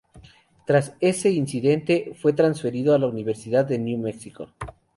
[0.65, 4.47] Tras ese incidente, fue transferido a la Universidad de New Mexico.